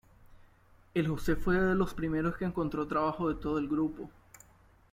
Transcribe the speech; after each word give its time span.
El 0.95 1.07
José 1.07 1.35
fue 1.35 1.59
de 1.59 1.75
los 1.75 1.93
primeros 1.93 2.35
que 2.35 2.45
encontró 2.45 2.87
trabajo 2.87 3.29
de 3.29 3.35
todo 3.39 3.59
el 3.59 3.67
grupo. 3.67 4.09